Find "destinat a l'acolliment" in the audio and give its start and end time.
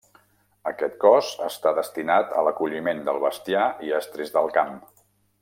1.81-3.05